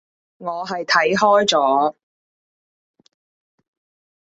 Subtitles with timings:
[0.37, 1.95] 我係睇開咗